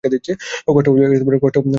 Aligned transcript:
কষ্ট 0.03 0.87
করলে 0.87 1.07
কেষ্ট 1.09 1.25
মিলে। 1.27 1.37